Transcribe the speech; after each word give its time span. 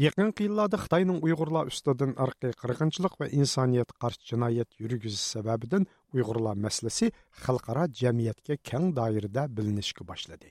Yaqinqi 0.00 0.46
yillarda 0.46 0.78
Xitoyning 0.80 1.18
Uyg'urlar 1.26 1.68
ustidan 1.68 2.12
irqiy 2.24 2.54
qirg'inchilik 2.60 3.16
va 3.20 3.26
insoniyat 3.38 3.90
qarshi 4.02 4.30
jinoyat 4.30 4.78
yurgizishi 4.82 5.26
sababidan 5.34 5.84
Uyg'urlar 6.16 6.56
masalasi 6.66 7.10
xalqaro 7.42 7.82
jamiyatga 8.00 8.56
keng 8.70 8.86
doirada 8.98 9.44
bilinishga 9.58 10.06
boshladi. 10.10 10.48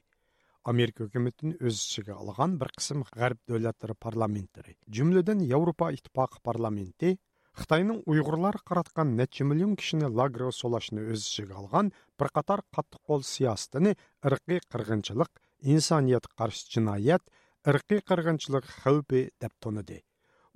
Amerika 0.73 1.07
hukumatini 1.07 1.55
o'z 1.65 1.79
ichiga 1.87 2.19
olgan 2.25 2.53
bir 2.61 2.69
qism 2.77 3.01
g'arb 3.15 3.41
davlatlari 3.53 3.97
parlamentlari, 4.05 4.75
jumladan 4.99 5.41
Yevropa 5.53 5.89
ittifoqi 5.97 6.45
parlamenti 6.51 7.15
Xitoyning 7.63 8.05
Uyg'urlar 8.11 8.61
qaratgan 8.69 9.17
necha 9.23 9.49
million 9.49 9.75
kishini 9.81 10.13
lagerga 10.21 10.53
solashni 10.61 11.09
o'z 11.09 11.25
ichiga 11.31 11.57
olgan 11.63 11.93
bir 12.19 12.35
qator 12.37 12.67
qattiq 12.77 13.01
qo'l 13.09 13.25
siyosatini 13.33 13.97
irqiy 14.29 14.61
qirg'inchilik, 14.71 15.31
insoniyat 15.73 16.33
qarshi 16.37 16.75
jinoyat 16.77 17.23
irqiy 17.67 17.99
qirg'inchilik 18.09 18.69
xavfi 18.81 19.25
deb 19.43 19.53
tonidi 19.65 19.99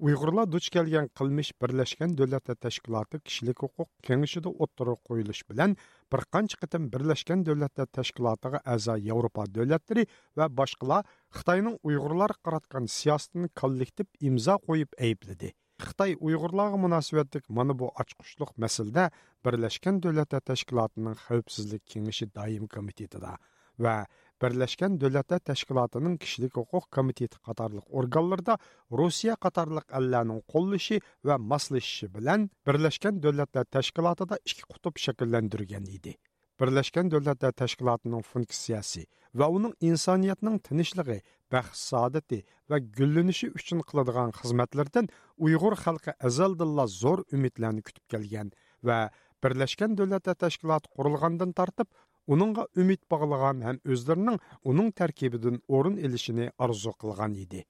uyg'urlar 0.08 0.48
duch 0.52 0.68
kelgan 0.76 1.08
qilmish 1.20 1.52
birlashgan 1.62 2.14
davlatlar 2.20 2.58
tashkiloti 2.66 3.20
kishilik 3.28 3.60
huquq 3.64 3.90
kengashida 4.08 4.54
o'ttirib 4.66 5.00
qo'yilish 5.10 5.42
bilan 5.50 5.76
bir 6.16 6.24
qancha 6.36 6.60
qitim 6.64 6.88
birlashgan 6.94 7.44
davlatlar 7.50 7.88
tashkilotiga 8.00 8.62
a'zo 8.76 8.96
yevropa 9.10 9.46
davlatlari 9.58 10.06
va 10.42 10.48
boshqalar 10.62 11.04
xitoyning 11.40 11.78
uyg'urlar 11.90 12.36
qaratgan 12.46 12.90
siyosatini 12.98 13.52
kollektiv 13.62 14.08
imzo 14.32 14.58
qo'yib 14.68 15.00
aybladi. 15.08 15.54
Xitoy 15.86 16.18
uyg'urlarga 16.28 16.78
munosabatlik 16.86 17.50
mana 17.58 17.74
bu 17.80 17.88
ochqushliq 18.04 18.52
masalada 18.64 19.10
birlashgan 19.46 20.04
davlatlar 20.06 20.44
tashkilotining 20.52 21.18
xavfsizlik 21.26 21.84
kengashi 21.94 22.32
doim 22.40 22.68
komitetida 22.76 23.38
va 23.84 23.96
Birleşken 24.44 25.02
Devletler 25.02 25.40
Teşkilatı'nın 25.40 26.18
Kişilik 26.18 26.58
Hukuk 26.58 26.92
Komiteti 26.92 27.40
Katarlık 27.40 27.84
organlarda 27.90 28.58
Rusya 28.92 29.36
Katarlık 29.36 29.86
ellerinin 29.94 30.42
qollışı 30.42 31.00
ve 31.26 31.38
maslaşışı 31.38 32.14
bilen 32.14 32.50
Birleşken 32.68 33.24
Devletler 33.24 33.64
Teşkilatı'da 33.64 34.40
iki 34.46 34.62
kutup 34.62 34.98
şekillendirgen 34.98 35.82
idi. 35.82 36.16
Birleşken 36.62 37.12
Devletler 37.12 37.52
Teşkilatı'nın 37.52 38.22
funksiyası 38.22 39.02
ve 39.36 39.44
onun 39.44 39.74
insaniyetinin 39.80 40.58
tinişliği, 40.58 41.22
bəxt 41.52 41.76
saadeti 41.76 42.44
ve 42.70 42.80
güllünüşü 42.80 43.48
üçün 43.48 43.80
qıladığan 43.80 44.36
xizmətlərdən 44.42 45.10
Uyğur 45.38 45.78
xalqı 45.86 46.18
əzəldilla 46.20 46.88
zor 46.88 47.24
ümitlərini 47.32 47.82
kütüb 47.82 48.04
gəlgən 48.14 48.52
və 48.84 49.10
Birleşken 49.44 49.98
Devletler 49.98 50.34
Teşkilatı 50.34 50.90
qurulğandan 50.90 51.52
tartıb 51.52 51.88
uningga 52.28 52.68
umid 52.82 53.02
bog'lagan 53.12 53.62
ham 53.68 53.78
o'zlarining 53.94 54.38
uning 54.72 54.90
tarkibidan 55.00 55.58
o'rin 55.78 55.98
ilishini 56.06 56.46
orzu 56.66 56.92
qilgan 57.02 57.34
edi 57.46 57.62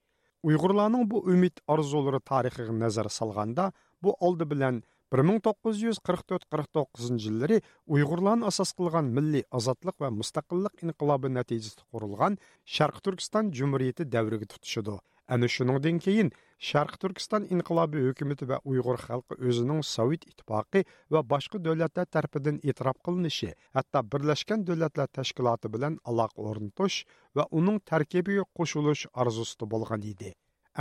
uyg'urlarning 0.47 1.05
bu 1.11 1.17
umid 1.33 1.55
orzulari 1.75 2.19
tarixiga 2.31 2.73
nazar 2.83 3.07
solganda 3.19 3.65
bu 4.03 4.11
oldi 4.27 4.45
bilan 4.53 4.75
1944-49 5.13 7.25
yillari 7.25 7.57
uyg'urlarni 7.95 8.43
asos 8.51 8.69
qilgan 8.79 9.05
milliy 9.17 9.43
ozodlik 9.59 9.95
va 10.03 10.09
mustaqillik 10.19 10.75
inqilobi 10.85 11.27
natijasida 11.39 11.83
qurilgan 11.93 12.33
sharq 12.75 12.97
turkiston 13.05 13.45
jumuriyati 13.59 14.03
davriga 14.15 14.47
tutishidir 14.53 14.99
ana 15.27 15.47
shuningdan 15.55 15.99
keyin 16.05 16.29
sharq 16.69 16.97
turkiston 17.01 17.47
inqilobiy 17.53 18.07
hukumatı 18.09 18.47
va 18.51 18.57
uyg'ur 18.71 18.97
xalqi 19.05 19.37
o'zining 19.47 19.81
sovet 19.95 20.27
ittifoqi 20.31 20.83
va 21.13 21.21
boshqa 21.33 21.63
davlatlar 21.67 22.07
tarafidan 22.15 22.57
e'tirof 22.69 22.97
qilinishi 23.07 23.49
hatto 23.77 24.03
birlashgan 24.13 24.65
davlatlar 24.69 25.09
tashkiloti 25.19 25.73
bilan 25.75 25.99
aloqa 26.11 26.47
o'rnatish 26.49 26.97
va 27.37 27.47
uning 27.59 27.79
tarkibiga 27.91 28.45
qo'shilish 28.59 29.03
orzusida 29.25 29.69
bo'lgan 29.75 30.09
edi 30.13 30.33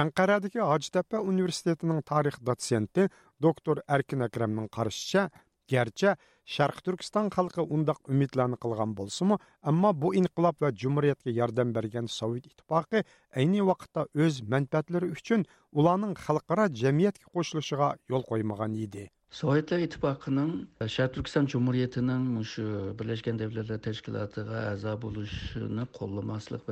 anqaradagi 0.05 0.61
hojitapa 0.73 1.21
universitetining 1.33 2.03
tarix 2.13 2.37
dotsenti 2.49 3.09
doktor 3.47 3.83
Erkin 3.97 4.21
akramning 4.29 4.69
qarashicha 4.77 5.29
garchi 5.73 6.15
Шарқ 6.45 6.83
Түркістан 6.83 7.31
халқы 7.31 7.63
ундак 7.63 8.01
қылған 8.63 8.95
болсы 8.99 9.25
мұ, 9.25 9.39
әмма 9.63 9.93
бұ 9.95 10.11
инқилаб 10.19 10.59
ва 10.59 10.73
җумһуриятка 10.75 11.31
ярдан 11.31 11.73
берген 11.73 12.09
Совет 12.09 12.47
иттифакы 12.47 13.05
әйне 13.31 13.63
вақытта 13.63 14.09
өз 14.13 14.43
мәнфәәтләре 14.43 15.13
өчен 15.15 15.47
ұланың 15.73 16.17
халыкара 16.19 16.67
җәмгыятькә 16.69 17.31
қошылышыға 17.31 17.95
ел 18.11 18.27
қоймаған 18.27 18.75
еді. 18.75 19.11
Sovetlar 19.33 19.81
İttifaqının 19.81 20.51
Şərq 20.93 21.15
Türkistan 21.15 21.47
Cumhuriyyətinin 21.49 22.43
şu 22.45 22.65
Birləşmiş 22.99 23.39
Dövlətlər 23.41 23.79
Təşkilatına 23.87 24.65
əza 24.75 24.93
болушыны 25.01 25.87
qollamasılıq 25.97 26.67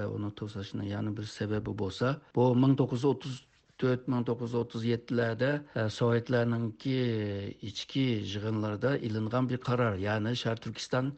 yana 0.91 1.15
bir 1.17 1.25
sababi 1.25 1.73
bo'lsa 1.73 2.19
bu 2.35 2.51
1930 2.57 3.39
to'rt 3.83 4.07
ming 4.13 4.25
to'qqiz 4.29 4.53
yuz 4.55 4.61
o'ttiz 4.61 4.85
yettilarda 4.89 5.51
e, 5.81 5.83
sovetlarninki 5.97 6.95
e, 7.09 7.49
ichki 7.71 8.05
yig'inlarda 8.33 8.93
ilingan 9.09 9.49
bir 9.51 9.61
qaror 9.69 9.99
ya'ni 10.05 10.33
shar 10.43 10.63
turkiston 10.65 11.11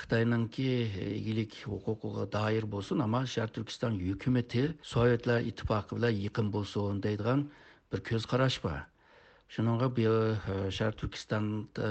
xitoyninki 0.00 0.68
egilik 1.18 1.56
huquqiga 1.72 2.24
doir 2.36 2.66
bo'lsin 2.74 3.04
ammo 3.06 3.20
shar 3.34 3.48
turkiston 3.58 4.00
hukumati 4.06 4.64
sovetlar 4.94 5.40
ittifoqi 5.50 5.98
bilan 6.00 6.18
yaqin 6.26 6.50
bo'lsin 6.56 7.02
deydigan 7.06 7.46
bir 7.92 8.04
ko'z 8.10 8.28
qarash 8.32 8.58
bor. 8.64 8.80
Shuninga 9.54 9.88
bu 9.98 10.10
e, 10.10 10.70
shar 10.78 10.92
turkistonda 11.00 11.90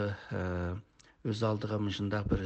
o'z 1.31 1.47
oldiga 1.49 1.77
shundoq 1.97 2.29
bir 2.33 2.41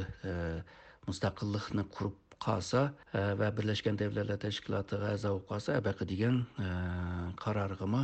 mustaqillikni 1.08 1.84
qurib 1.96 2.27
qolsa 2.46 2.82
e, 3.18 3.20
va 3.40 3.48
birlashgan 3.56 3.98
davlatlar 4.02 4.38
tashkilotiga 4.46 5.12
a'zo 5.14 5.34
bo'lib 5.34 5.46
qolsa 5.50 5.76
abaqa 5.80 6.08
degan 6.12 6.40
e, 6.64 6.68
qarorg'imi 7.42 8.02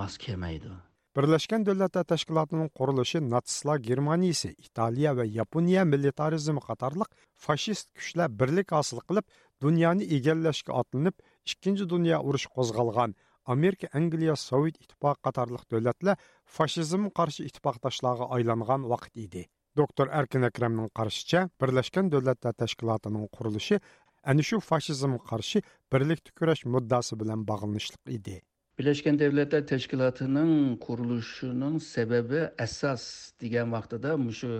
mos 0.00 0.14
kelmaydi. 0.24 0.72
Birlashgan 1.16 1.66
davlatlar 1.68 2.04
tashkilotining 2.12 2.70
qurilishi 2.78 3.20
natsistlar 3.32 3.80
germaniyasi 3.88 4.50
italiya 4.68 5.10
va 5.18 5.24
yaponiya 5.38 5.82
militarizmi 5.94 6.62
qatorliq 6.68 7.10
fashist 7.46 7.90
kuchlar 7.98 8.28
birlik 8.40 8.72
hosil 8.76 9.02
qilib 9.08 9.26
dunyoni 9.64 10.08
egallashga 10.18 10.72
otlanib 10.82 11.14
ikkinchi 11.52 11.88
dunyo 11.94 12.22
urushi 12.28 12.48
qo'zg'algan 12.56 13.16
amerika 13.54 13.86
angliya 14.00 14.36
sovet 14.48 14.76
ittifoqi 14.84 15.20
qatorliq 15.26 15.64
davlatlar 15.74 16.16
fashizmga 16.56 17.10
qarshi 17.18 17.48
ittifoqdoshlarga 17.48 18.30
aylangan 18.36 18.88
vaqt 18.94 19.12
edi. 19.24 19.44
Doktor 19.76 20.08
Erkin 20.12 20.42
Akramning 20.42 20.90
qarashicha, 20.98 21.48
Birlashgan 21.60 22.10
Davlatlar 22.12 22.54
Tashkilotining 22.62 23.28
qurilishi 23.36 23.80
ana 24.24 24.42
shu 24.42 24.56
fashizmga 24.70 25.20
qarshi 25.30 25.62
birlikda 25.92 26.30
kurash 26.38 26.64
muddasi 26.74 27.20
bilan 27.20 27.46
bog'lanishliq 27.50 28.16
edi. 28.18 28.36
birlashgan 28.78 29.16
davlatlar 29.22 29.62
tashkilotining 29.72 30.52
qurilishining 30.86 31.74
sababi 31.94 32.40
asos 32.64 33.04
degan 33.42 33.68
vaqtida 33.76 34.12
shu 34.40 34.52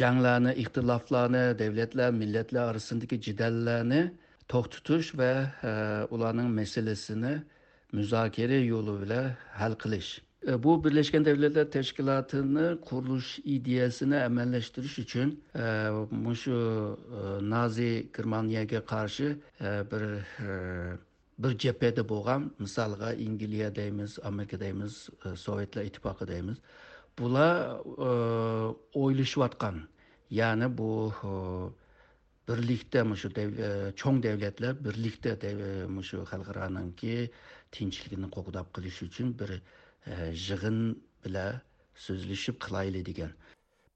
janglarni, 0.00 0.52
ixtiloflarni, 0.62 1.44
davlatlar 1.62 2.10
millatlar 2.22 2.64
orasidagi 2.72 3.16
jidallarni 3.26 4.02
to'xtatish 4.52 5.10
va 5.20 5.32
e, 5.70 5.72
ularning 6.14 6.48
masalasini 6.60 7.34
muzokara 7.96 8.58
yo'li 8.72 8.94
bilan 9.02 9.26
hal 9.60 9.72
qilish. 9.82 10.10
E, 10.46 10.62
bu 10.62 10.84
Birleşken 10.84 11.24
Devletler 11.24 11.70
Teşkilatı'nı 11.70 12.80
kuruluş 12.80 13.38
ideyasini 13.44 14.14
emelleştiriş 14.14 14.98
için 14.98 15.44
e, 15.56 16.34
şu 16.34 16.52
e, 17.12 17.50
Nazi 17.50 18.08
Germaniyaga 18.16 18.84
karşı 18.84 19.38
e, 19.60 19.64
bir 19.64 20.02
e, 20.44 20.98
bir 21.38 21.58
cephede 21.58 22.08
bo'lgan 22.08 22.50
misolga 22.58 23.12
ingliya 23.12 23.74
deymiz, 23.74 24.18
Amerika 24.24 24.60
deymiz, 24.60 25.08
e, 25.24 25.36
Sovetlar 25.36 25.84
ittifoqi 25.84 26.28
deymiz. 26.28 26.58
Bular 27.18 27.70
e, 27.98 28.10
o'ylashayotgan, 28.94 29.76
ya'ni 30.30 30.78
bu 30.78 31.12
e, 31.24 31.30
birlikda 32.48 33.16
shu 33.16 33.28
e, 33.28 33.92
cho'ng 33.96 34.22
davlatlar 34.22 34.84
birlikda 34.84 35.32
shu 36.02 36.16
e, 36.16 36.24
xalqaroniki 36.32 37.30
tinchligini 37.72 38.30
qo'g'dab 38.36 38.66
qilish 38.74 39.02
uchun 39.02 39.38
bir 39.38 39.50
yig'in 40.46 40.78
bilan 41.24 41.60
so'zlashib 42.06 42.56
qilayli 42.64 43.04
degan 43.10 43.32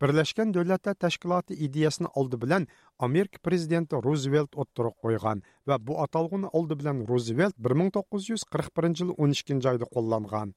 birlashgan 0.02 0.54
davlatlar 0.54 0.94
tashkiloti 1.04 1.54
ideyasini 1.66 2.08
oldi 2.20 2.40
bilan 2.44 2.66
amerika 2.98 3.38
prezidenti 3.46 4.02
ruzvelt 4.06 4.58
o'ttirib 4.62 4.96
qo'ygan 5.04 5.42
va 5.68 5.78
bu 5.86 6.00
atalg'uni 6.04 6.48
oldi 6.58 6.78
bilan 6.80 7.06
ruzvelt 7.12 7.56
bir 7.64 7.72
ming 7.80 7.90
to'qqiz 7.96 8.28
yuz 8.32 8.42
qirq 8.52 8.68
birinchi 8.78 9.04
yil 9.04 9.14
o'n 9.22 9.38
ikkinchi 9.38 9.72
oyda 9.72 9.86
qo'llangan 9.96 10.54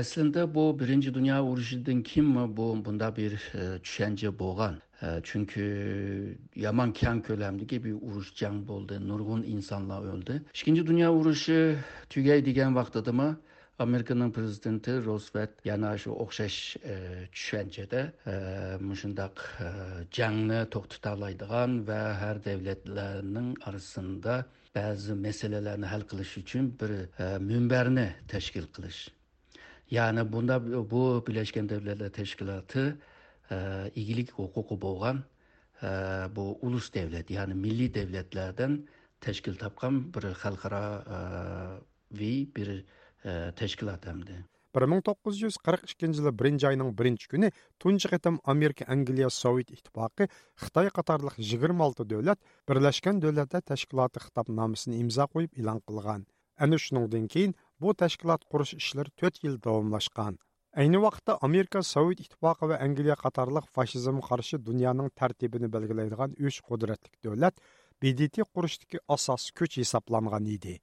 aslida 0.00 0.54
bu 0.54 0.64
birinchi 0.80 1.14
dunyo 1.14 1.36
urushidan 1.50 2.02
keyin 2.02 2.56
bu 2.56 2.66
bunda 2.84 3.16
bir 3.16 3.32
tushuncha 3.84 4.30
bo'lgan 4.42 4.74
chunki 5.28 5.64
yomon 6.66 6.92
kang 7.00 7.20
ko'lamdagi 7.28 7.84
bir 7.84 7.94
urush 8.08 8.30
jang 8.40 8.58
bo'ldi 8.70 8.94
nurg'un 9.10 9.42
insonlar 9.54 10.02
o'ldi 10.14 10.34
ikkinchi 10.54 10.86
dunyo 10.90 11.08
urushi 11.20 11.58
tugay 12.12 12.40
degan 12.48 12.70
vaqtidami 12.80 13.28
amerikaning 13.78 14.32
prezidenti 14.32 14.92
rozvelt 15.04 15.50
yana 15.64 15.98
shu 16.00 16.10
o'xshash 16.24 16.76
e, 16.76 17.28
tushunchada 17.32 18.00
e, 18.32 18.34
shundoq 19.00 19.36
e, 19.60 19.68
jangni 20.18 20.60
to'xtata 20.72 21.10
oladigan 21.16 21.70
va 21.88 22.00
har 22.20 22.36
davlatlarning 22.48 23.50
orasida 23.68 24.34
ba'zi 24.76 25.12
masalalarni 25.26 25.86
hal 25.92 26.02
qilish 26.10 26.34
uchun 26.42 26.64
bir 26.80 26.90
minbarni 27.50 28.08
tashkil 28.32 28.66
qilish. 28.74 29.00
Ya'ni 29.90 30.22
bunda 30.32 30.56
bu 30.92 31.02
birlashgan 31.26 31.66
davlatlar 31.68 32.10
tashkiloti 32.20 32.84
igilik 34.00 34.28
huquqi 34.38 34.76
bo'lgan 34.86 35.16
bu 36.36 36.44
ulus 36.66 36.86
davlat 36.96 37.26
ya'ni 37.36 37.54
milliy 37.64 37.90
davlatlardan 37.98 38.72
tashkil 39.20 39.54
topgan 39.62 39.94
bir 40.14 40.24
xalqaroviy 40.42 42.38
bir 42.56 42.68
tashkilot 43.60 44.06
hamdi 44.10 44.36
bir 44.76 44.84
ming 44.92 45.02
to'qqiz 45.08 45.42
yuz 45.44 45.56
qirq 45.66 45.84
ikkinchi 45.90 46.20
yili 46.20 46.32
birinchi 46.40 46.68
oyning 46.70 46.90
birinchi 47.00 47.28
kuni 47.32 47.48
tunji 47.82 48.10
qatam 48.14 48.38
amerika 48.54 48.88
angliya 48.94 49.28
sovet 49.40 49.70
ittifoqi 49.76 50.28
xitoy 50.64 50.90
qatorliq 50.98 51.36
yigirma 51.50 51.86
olti 51.88 52.08
davlat 52.12 52.40
birlashgan 52.70 53.22
davlatlar 53.24 53.62
tashkiloti 53.72 54.24
xitobnomasini 54.26 55.04
imzo 55.04 55.28
qo'yib 55.34 55.60
e'lon 55.60 55.80
qilgan 55.90 56.26
ana 56.66 56.82
shuningdan 56.86 57.30
keyin 57.36 57.56
bu 57.84 57.94
tashkilot 58.02 58.50
qurish 58.52 58.74
ishlari 58.80 59.16
to'rt 59.22 59.42
yil 59.46 59.56
davomlashgan 59.68 60.42
Әйні 60.82 60.98
вақытта 61.00 61.38
Америка 61.46 61.80
Совет 61.90 62.18
Итпақы 62.20 62.66
вә 62.68 62.76
Англия 62.84 63.14
қатарлық 63.16 63.70
фашизм 63.76 64.18
қаршы 64.26 64.58
дүнияның 64.60 65.08
тәртібіні 65.16 65.70
белгілейдіған 65.72 66.34
үш 66.36 66.58
құдіретлік 66.68 67.14
дөлет, 67.24 67.62
BDT 68.02 68.44
құрыштығы 68.44 69.00
асас 69.16 69.46
күч 69.56 69.78
есапланған 69.80 70.50
еді. 70.52 70.74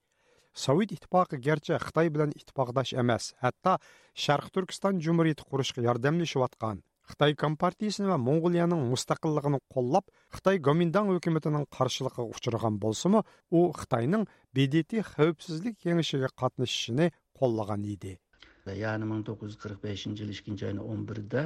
Совет 0.53 0.91
иттифағы 0.93 1.39
герче 1.41 1.79
Қытай 1.81 2.11
білін 2.13 2.33
иттифағдаш 2.37 2.91
эмас 3.01 3.31
әтта 3.41 3.79
Шарқ 4.13 4.51
Түркістан 4.53 4.99
жүміреті 5.01 5.47
құрышқы 5.49 5.81
ярдәмлі 5.81 6.27
шуатқан. 6.29 6.83
Қытай 7.09 7.33
Компартиясының 7.33 8.13
ва 8.13 8.17
Монғолияның 8.21 8.83
мұстақылығыны 8.91 9.59
қоллап, 9.73 10.13
Қытай 10.29 10.61
Гоминдан 10.61 11.09
өкеметінің 11.15 11.65
қаршылықы 11.73 12.27
ұшырған 12.29 12.77
болсымы, 12.77 13.23
о 13.49 13.63
Қытайның 13.79 14.27
бедеті 14.53 15.01
қауіпсізлік 15.09 15.89
еңішіге 15.89 16.29
қатнышшыны 16.37 17.09
қоллаған 17.33 17.89
эди 17.89 18.19
Яғни 18.63 19.09
1945 19.09 20.13
жылы 20.15 20.31
ішкінші 20.37 20.69
айны 20.69 20.85
11-де, 20.85 21.41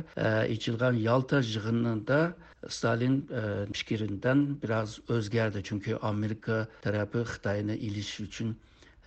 ішілген 0.53 0.99
Ялта 1.01 1.39
жығынында 1.41 2.19
Сталин 2.69 3.23
э, 3.31 3.65
пікірінден 3.71 4.43
біраз 4.61 4.99
өзгерді, 5.09 5.63
чунки 5.65 5.97
Америка 5.97 6.67
тарапы 6.83 7.25
илиш 7.25 8.19
үшін 8.21 8.53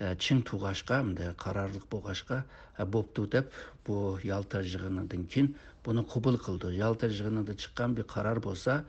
чың 0.01 0.43
тугашка 0.49 1.03
мындай 1.03 1.35
карарлык 1.37 1.85
болгашка 1.91 2.45
бопту 2.79 3.27
деп 3.27 3.53
бу 3.87 4.19
ялта 4.25 4.63
жыгынынан 4.63 5.27
кийин 5.27 5.55
буну 5.85 6.05
кубул 6.05 6.39
кылды 6.39 6.73
ялта 6.73 7.09
жыгынында 7.09 7.55
чыккан 7.55 7.95
бир 7.95 8.05
карар 8.05 8.41
болсо 8.41 8.85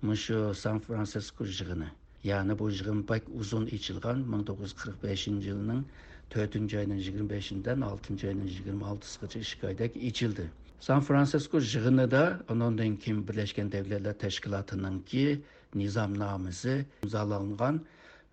мышу 0.00 0.54
сан 0.54 0.80
франциско 0.80 1.44
жыгыны 1.44 1.90
яны 2.22 2.54
бул 2.54 2.70
жыгын 2.70 3.02
бак 3.02 3.28
узун 3.28 3.66
ичилган 3.66 4.22
миң 4.30 4.44
тогуз 4.46 4.70
жүз 4.70 4.82
кырк 4.82 5.00
бешинчи 5.02 5.50
жылдын 5.50 5.84
төртүнчү 6.30 6.78
айынын 6.78 7.02
жыйырма 7.02 7.28
бешинен 7.34 7.82
алтынчы 7.82 8.28
айынын 8.30 8.48
жыйырма 8.48 8.92
алтысынча 8.94 9.40
эки 9.40 9.66
айдак 9.66 9.96
ичилди 9.96 10.48
сан 10.80 11.02
франциско 11.02 11.58
жыгыныда 11.58 12.44
андан 12.48 12.96
кийин 12.96 13.24
бирлешкен 13.26 13.70
давлатлар 13.70 14.14
ташкилатыныңки 14.22 15.42
низамнамасы 15.74 16.86
имзаланган 17.02 17.82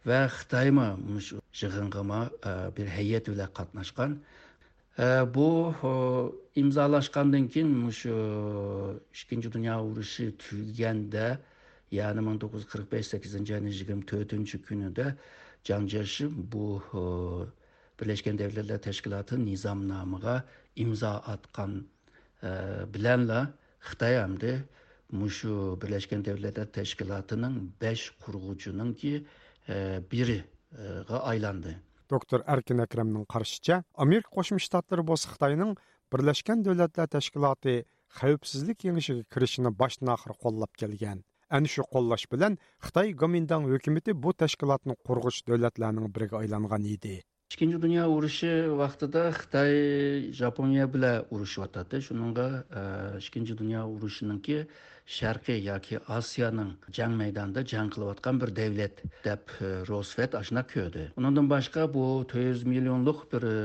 ve 0.06 0.27
Xitayma 0.27 0.97
жыгынгыма 1.53 2.31
бир 2.75 2.88
хейет 2.95 3.30
эле 3.30 3.48
катнашкан 3.53 4.19
бу 5.36 5.45
имзалашкандан 6.56 7.48
кийин 7.48 7.88
ушу 7.88 9.00
экинчи 9.13 9.50
дүйнө 9.53 9.80
урушу 9.88 10.31
түгүгөндө 10.44 11.27
яны 11.92 12.21
миң 12.27 12.39
тогуз 12.44 12.63
жүз 12.63 12.71
кырк 12.71 12.92
беш 12.92 13.12
сегизинчи 13.13 13.57
айдын 13.57 13.74
жыйырма 13.80 14.07
төртүнчү 14.12 14.62
күнүдө 14.68 15.07
жанжашып 15.68 16.38
бул 16.53 16.80
birleşken 18.01 18.38
Devletler 18.38 18.81
Teşkilatı 18.81 19.45
nizamnamıga 19.45 20.44
imza 20.75 21.12
atkan 21.12 21.86
e, 22.44 22.48
bilenle 22.94 23.48
Xitay 23.86 24.15
hamdi 24.15 24.63
muşu 25.12 25.80
Birleşken 25.81 26.25
Devletler 26.25 26.65
Teşkilatı'nın 26.65 27.74
5 27.81 28.09
kurgucunun 28.09 28.94
ki 28.94 29.25
e, 29.69 30.00
biri 30.12 30.44
aylandi 31.31 31.73
doktor 32.13 32.44
arkin 32.53 32.83
akramning 32.85 33.25
qarashicha 33.33 33.81
amerika 34.06 34.29
qo'shma 34.38 34.59
shtatlari 34.65 35.03
bo'lsa 35.09 35.33
xitoyning 35.33 35.73
birlashgan 36.13 36.63
davlatlar 36.68 37.07
tashkiloti 37.15 37.75
xavfsizlik 38.19 38.77
kengashiga 38.83 39.23
kirishini 39.33 39.71
boshdan 39.81 40.13
oxir 40.15 40.33
qo'llab 40.44 40.71
kelgan 40.81 41.23
ana 41.57 41.71
shu 41.73 41.83
qo'llash 41.94 42.25
bilan 42.33 42.57
xitoy 42.85 43.13
gomindang 43.21 43.68
hukumati 43.71 44.15
bu 44.23 44.33
tashkilotni 44.44 44.95
qurg'uch 45.07 45.39
davlatlarning 45.50 46.07
biriga 46.15 46.41
aylangan 46.44 46.88
edi 46.95 47.15
ikkinchi 47.51 47.81
dunyo 47.83 48.06
urushi 48.07 48.50
vaqtida 48.80 49.24
xitoy 49.36 49.74
yaponiya 50.39 50.86
bilan 50.94 51.25
urushyotadi 51.36 52.00
shunga 52.06 52.45
e, 52.80 52.83
ikkinchi 53.19 53.57
dunyo 53.59 53.81
urushiniki 53.92 54.62
sharqiy 55.15 55.59
yoki 55.65 56.00
osiyoning 56.18 56.69
jang 56.98 57.18
maydonida 57.21 57.63
jang 57.71 57.89
qilayotgan 57.92 58.39
bir 58.42 58.53
davlat 58.59 59.01
deb 59.25 59.51
e, 59.59 59.71
rosvet 59.89 60.38
ashuna 60.39 60.63
ko'rdi. 60.74 61.09
Undan 61.19 61.50
boshqa 61.51 61.83
bu 61.95 62.06
to'rt 62.31 62.48
yuz 62.48 62.63
millionlik 62.71 63.19
bir 63.33 63.48
e, 63.50 63.57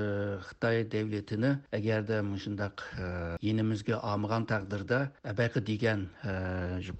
xitoy 0.48 0.82
davlatini 0.96 1.52
agarda 1.78 2.18
shundaq 2.46 2.82
yenimizga 3.48 4.02
olmagan 4.10 4.50
taqdirda 4.50 4.98
abaqa 5.34 5.62
degan 5.70 6.08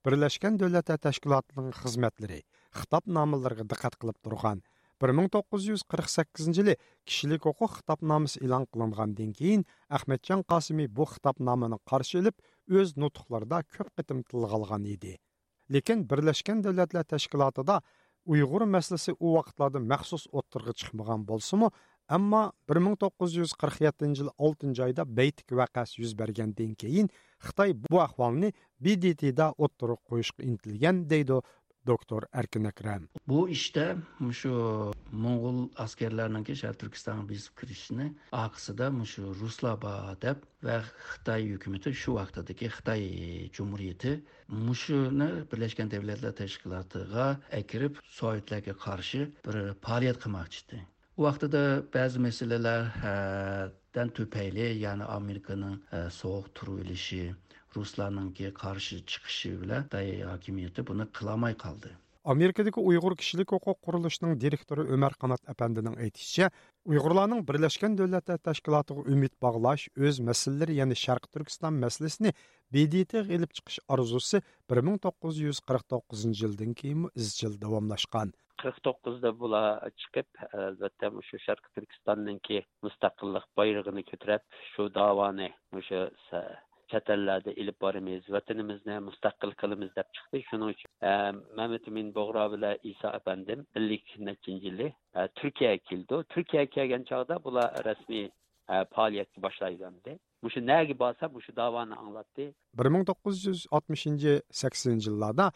Бірләшкен 0.00 0.54
дөләті 0.56 0.94
тәшкілатының 1.04 1.74
қызметлері 1.76 2.38
қытап 2.72 3.04
намыларға 3.12 3.66
дықат 3.68 3.98
қылып 4.00 4.16
тұрған 4.24 4.62
1948-лі 5.00 6.76
кішілік 7.04 7.48
оқу 7.50 7.68
қытап 7.74 8.00
намыс 8.00 8.38
илан 8.40 8.64
қылымған 8.72 9.12
денгейін 9.18 9.66
Ахметчан 9.92 10.40
Қасыми 10.48 10.88
бұл 10.88 11.08
қытап 11.12 11.40
намыны 11.44 11.76
қаршы 11.84 12.20
еліп, 12.20 12.40
өз 12.68 12.96
нұтықларда 12.96 13.60
көп 13.76 13.92
қытым 14.00 14.24
тұлғалған 14.28 14.88
еді. 14.88 15.18
Лекен 15.68 16.04
Бірләшкен 16.08 16.64
дөләтілі 16.64 17.04
тәшкілаты 17.04 17.64
да 17.64 17.80
ұйғыр 18.24 18.64
мәсілісі 18.72 19.16
уақытлады 19.20 19.84
мәқсус 19.84 20.28
отырғы 20.32 20.76
чықмыған 20.80 21.24
болсы 21.28 21.60
мұ, 21.60 21.72
әмі 22.08 22.50
1947-лі 22.68 24.32
6-й 24.36 24.84
айда 24.84 25.04
бейтік 25.04 25.56
вәқәс 25.56 25.96
100 26.00 26.16
бәрген 26.18 26.52
денгейін 26.56 27.08
Xitay 27.44 27.74
bu 27.90 28.00
ahvalını 28.00 28.52
BDT'da 28.80 29.54
oturuq 29.58 30.00
qoyuşqa 30.08 30.42
intilgan 30.42 31.10
deydi 31.10 31.40
doktor 31.86 32.22
Erkin 32.32 32.64
Akram. 32.64 33.02
Bu 33.28 33.48
işte 33.48 33.96
şu 34.32 34.50
Moğol 35.12 35.68
askerlerinin 35.76 36.44
ki 36.44 36.56
Şer 36.56 36.72
Türkistan'a 36.72 37.28
biz 37.28 37.50
kirişini 37.50 38.12
akısıda 38.32 39.04
şu 39.04 39.34
Ruslaba 39.34 40.16
dep 40.22 40.36
ve 40.64 40.80
Xitay 41.10 41.44
hükümeti 41.44 41.94
şu 41.94 42.14
vaxtadaki 42.14 42.66
Xitay 42.66 43.50
Cumhuriyeti 43.52 44.24
muşunu 44.48 45.46
Birleşken 45.52 45.90
Devletler 45.90 46.32
Teşkilatı'na 46.32 47.40
ekirip 47.50 47.98
Sovyetler'e 48.04 48.72
karşı 48.72 49.30
bir 49.46 49.74
faaliyet 49.74 50.18
kılmak 50.18 50.50
çıktı. 50.50 50.76
O 51.16 51.22
vaxtda 51.22 51.52
da 51.52 51.62
bəzi 51.92 52.20
məsələlər 52.22 53.70
дән 53.94 54.10
төпәйле, 54.16 54.72
яны 54.78 55.06
Американың 55.10 55.78
соғық 56.16 56.52
тұру 56.56 56.78
үліші, 56.82 57.34
русланың 57.74 58.32
ке 58.34 58.50
қаршы 58.54 59.02
чықшы 59.06 59.56
үлі 59.62 59.84
дайы 59.90 60.22
акимиеті 60.26 60.82
бұны 60.86 61.06
қыламай 61.14 61.54
қалды. 61.58 61.90
Америкадагы 62.22 62.82
уйгур 62.84 63.16
кишилик 63.16 63.52
укук 63.56 63.78
курулушунун 63.80 64.38
директору 64.38 64.84
Өмөр 64.84 65.14
Қанат 65.16 65.40
апандынын 65.48 65.96
айтышча, 65.96 66.50
уйгурлардын 66.84 67.40
Бирлешкен 67.48 67.96
Дөөлөттөр 67.96 68.36
Ташкилатына 68.44 69.08
үмүт 69.08 69.32
баглаш 69.40 69.88
өз 69.96 70.20
маселелери, 70.20 70.76
яны 70.76 70.92
Шарк 70.94 71.32
Түркстан 71.32 71.80
маселесин 71.80 72.34
бедити 72.70 73.24
келип 73.24 73.56
чыгыш 73.56 73.80
арзусы 73.88 74.42
1949-жылдан 74.68 76.74
кийин 76.76 77.08
изчил 77.14 77.56
давамлашкан. 77.56 78.34
Qirq 78.62 78.80
to'qqizda 78.86 79.30
bular 79.42 79.92
chiqib 80.00 80.42
albatta 80.64 81.12
shu 81.28 81.44
sharqi 81.46 81.68
turkistonniki 81.76 82.58
mustaqillik 82.86 83.46
bayrog'ini 83.60 84.02
ko'tarib 84.10 84.42
shu 84.72 84.88
davoni 85.00 85.48
o'sha 85.80 86.02
chet 86.90 87.10
ellarda 87.14 87.52
ilib 87.62 87.76
boramiz 87.84 88.22
vatanimizni 88.36 88.96
mustaqil 89.08 89.52
qilamiz 89.62 89.90
deb 89.98 90.08
chiqdi. 90.16 90.42
Shuning 90.48 90.72
uchun 90.74 90.90
e, 91.10 91.12
mamad 91.58 91.86
amin 91.90 92.08
bug'ro 92.18 92.46
bilan 92.54 92.88
iso 92.92 93.08
apandim 93.18 93.60
ellik 93.78 94.14
nechinchi 94.28 94.66
yili 94.66 94.88
e, 95.18 95.28
turkiyaga 95.40 95.82
keldi. 95.90 96.22
Turkiyaga 96.34 96.70
kelgan 96.76 97.06
chog'da 97.10 97.38
bular 97.46 97.68
rasmiy 97.88 98.26
e, 98.26 98.74
faoliyatga 98.94 99.44
boshlaydi. 99.46 100.16
Mushu 100.44 100.60
naga 100.72 100.94
borsa 101.02 101.28
mushu 101.36 101.56
davoni 101.62 101.94
anglatdi. 102.02 102.46
Bir 102.78 102.88
ming 102.94 103.04
to'qqiz 103.10 103.36
yuz 103.48 103.60
oltmishinchi 103.76 104.32
saksoninchi 104.62 105.10
yillarda 105.10 105.46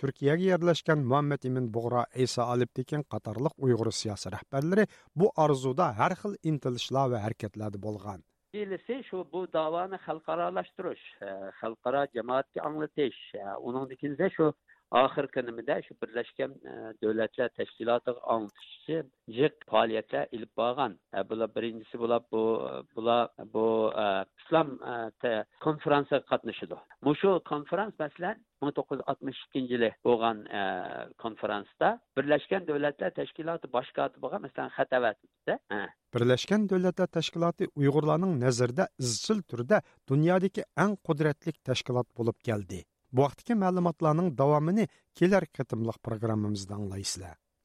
turkiyaga 0.00 0.46
yerlashgan 0.52 1.00
muhammad 1.10 1.42
imin 1.50 1.66
bug'ro 1.76 2.04
isa 2.26 2.42
alibtekin 2.54 3.02
qatorliq 3.14 3.54
uyg'ur 3.66 3.90
siyosiy 4.02 4.32
rahbarlari 4.36 4.84
bu 5.22 5.32
orzuda 5.46 5.86
har 5.98 6.12
xil 6.22 6.38
intilishlar 6.52 7.10
va 7.12 7.24
harakatlarda 7.26 7.82
bo'lgan 7.88 8.20
Birisi 8.54 9.04
şu 9.10 9.26
bu 9.32 9.52
davanı 9.52 9.96
xalqaralaştırış, 10.06 11.00
e, 11.22 11.26
xalqaro 11.60 12.06
cemaatki 12.14 12.62
anlatış. 12.62 13.34
E, 13.34 13.44
onun 13.66 13.90
şu 14.36 14.54
oxirgi 14.90 15.46
nimada 15.46 15.76
shu 15.86 15.94
birlashgan 16.02 16.52
e, 16.70 16.72
davlatlar 17.02 17.48
tashkilotiga 17.58 18.20
anglitishchi 18.34 18.96
jiq 19.38 19.54
faoliyatlar 19.72 20.26
ilib 20.36 20.52
borgan. 20.56 20.98
E, 21.16 21.28
bular 21.30 21.48
birinchisi 21.56 21.98
bular 21.98 22.22
bu 22.32 22.42
bular 22.96 23.28
bu 23.54 23.66
e, 24.04 24.06
islom 24.40 24.68
konferensiyaga 25.66 26.26
qatnashidi 26.32 26.76
shu 27.22 27.30
konferens 27.52 27.94
masalan 28.04 28.36
ming 28.62 28.72
to'qqiz 28.78 28.98
yuz 29.00 29.08
oltmish 29.10 29.40
ikkinchi 29.46 29.74
yili 29.76 29.90
bo'lgan 30.08 30.38
konferensda 31.24 31.88
birlashgan 32.16 32.62
davlatlar 32.70 33.10
tashkiloti 33.20 33.72
bosh 33.76 33.90
kotibiga 33.98 34.38
masalan 34.46 34.70
xat 34.76 34.90
birlashgan 36.14 36.68
davlatlar 36.72 37.08
tashkiloti 37.18 37.68
uyg'urlarning 37.80 38.32
nazarida 38.46 38.88
izchil 39.06 39.38
turda 39.50 39.82
dunyodagi 40.10 40.62
eng 40.84 40.98
qudratli 41.08 41.52
tashkilot 41.70 42.08
bo'lib 42.18 42.38
keldi. 42.48 42.80
Bu 43.14 43.22
vaqtdagi 43.22 43.54
ma'lumotlarning 43.62 44.34
davomini 44.40 44.88
kelar 45.18 45.46
qatimliq 45.58 46.00
programmamizda 46.08 46.74
anglaysizlar. 46.80 47.36